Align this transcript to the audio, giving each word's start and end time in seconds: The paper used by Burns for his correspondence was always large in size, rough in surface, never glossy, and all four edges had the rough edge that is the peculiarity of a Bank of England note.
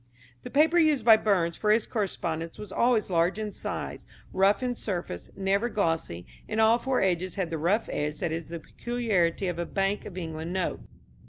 The 0.41 0.49
paper 0.49 0.79
used 0.79 1.05
by 1.05 1.15
Burns 1.15 1.55
for 1.55 1.69
his 1.69 1.85
correspondence 1.85 2.57
was 2.57 2.71
always 2.71 3.11
large 3.11 3.37
in 3.37 3.51
size, 3.51 4.07
rough 4.33 4.63
in 4.63 4.73
surface, 4.73 5.29
never 5.35 5.69
glossy, 5.69 6.25
and 6.49 6.59
all 6.59 6.79
four 6.79 7.01
edges 7.01 7.35
had 7.35 7.51
the 7.51 7.59
rough 7.59 7.87
edge 7.93 8.17
that 8.21 8.31
is 8.31 8.49
the 8.49 8.59
peculiarity 8.59 9.47
of 9.47 9.59
a 9.59 9.65
Bank 9.67 10.05
of 10.07 10.17
England 10.17 10.53
note. 10.53 10.79